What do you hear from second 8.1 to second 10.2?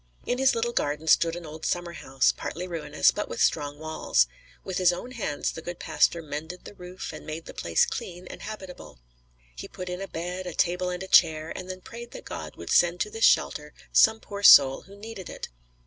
and habitable. He put in a